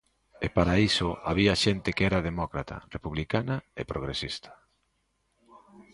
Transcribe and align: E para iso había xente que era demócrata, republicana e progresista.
E 0.45 0.47
para 0.55 0.75
iso 0.89 1.09
había 1.29 1.59
xente 1.63 1.89
que 1.95 2.07
era 2.09 2.25
demócrata, 2.29 2.77
republicana 2.95 3.55
e 3.79 3.83
progresista. 3.91 4.51